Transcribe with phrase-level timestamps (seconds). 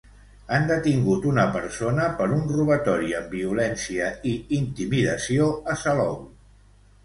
[0.55, 6.21] Han detingut una persona per un robatori amb violència i intimidació a Salou.